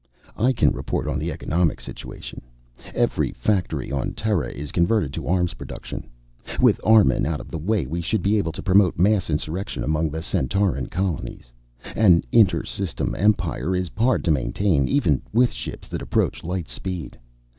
[0.35, 2.41] "I can report on the economic situation.
[2.95, 6.07] Every factory on Terra is converted to arms production.
[6.59, 10.09] With Armun out of the way we should be able to promote mass insurrection among
[10.09, 11.53] the Centauran colonies.
[11.95, 17.19] An inter system Empire is hard to maintain, even with ships that approach light speed.